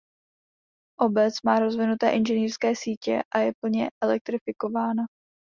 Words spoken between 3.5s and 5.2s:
plně elektrifikována.